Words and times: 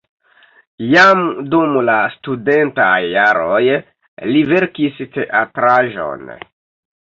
Jam 0.93 1.19
dum 1.51 1.75
la 1.89 1.97
studentaj 2.13 2.95
jaroj 3.09 3.61
li 4.31 4.43
verkis 4.55 4.99
teatraĵon. 5.19 6.27